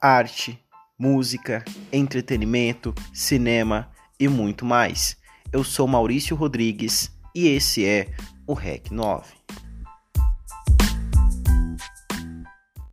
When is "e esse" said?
7.34-7.84